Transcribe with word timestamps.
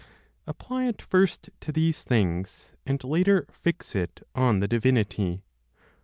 Apply 0.47 0.87
it 0.87 0.99
first 0.99 1.51
to 1.59 1.71
these 1.71 2.03
things, 2.03 2.73
and 2.87 3.03
later 3.03 3.45
fix 3.51 3.93
it 3.95 4.27
on 4.33 4.59
the 4.59 4.67
divinity. 4.67 5.43